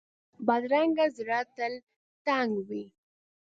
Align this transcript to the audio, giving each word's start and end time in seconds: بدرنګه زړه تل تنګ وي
بدرنګه 0.47 1.05
زړه 1.17 1.39
تل 1.55 1.73
تنګ 2.25 2.51
وي 2.67 2.85